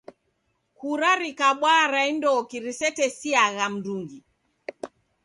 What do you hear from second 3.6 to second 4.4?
mndungi?